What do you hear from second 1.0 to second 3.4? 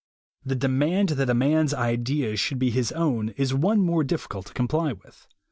that a man's ideals should be his own